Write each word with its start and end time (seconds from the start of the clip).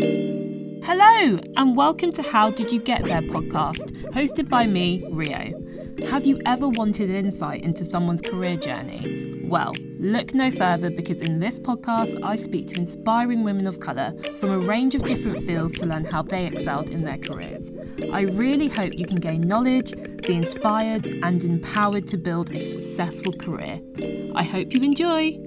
Hello, 0.00 1.40
and 1.56 1.76
welcome 1.76 2.12
to 2.12 2.22
How 2.22 2.50
Did 2.50 2.70
You 2.70 2.78
Get 2.78 3.02
There 3.02 3.20
podcast, 3.20 3.90
hosted 4.12 4.48
by 4.48 4.64
me, 4.64 5.02
Rio. 5.10 5.60
Have 6.08 6.24
you 6.24 6.40
ever 6.46 6.68
wanted 6.68 7.10
insight 7.10 7.64
into 7.64 7.84
someone's 7.84 8.22
career 8.22 8.56
journey? 8.56 9.42
Well, 9.42 9.72
look 9.98 10.34
no 10.34 10.52
further 10.52 10.90
because 10.90 11.20
in 11.20 11.40
this 11.40 11.58
podcast, 11.58 12.22
I 12.22 12.36
speak 12.36 12.68
to 12.68 12.76
inspiring 12.78 13.42
women 13.42 13.66
of 13.66 13.80
colour 13.80 14.14
from 14.38 14.50
a 14.50 14.58
range 14.60 14.94
of 14.94 15.04
different 15.04 15.40
fields 15.40 15.80
to 15.80 15.88
learn 15.88 16.04
how 16.04 16.22
they 16.22 16.46
excelled 16.46 16.90
in 16.90 17.02
their 17.02 17.18
careers. 17.18 17.72
I 18.12 18.20
really 18.20 18.68
hope 18.68 18.94
you 18.94 19.04
can 19.04 19.18
gain 19.18 19.40
knowledge, 19.40 19.94
be 20.22 20.34
inspired, 20.34 21.06
and 21.06 21.42
empowered 21.42 22.06
to 22.08 22.16
build 22.16 22.52
a 22.52 22.64
successful 22.64 23.32
career. 23.32 23.80
I 24.36 24.44
hope 24.44 24.72
you 24.72 24.80
enjoy. 24.80 25.40